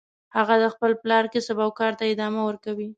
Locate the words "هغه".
0.35-0.55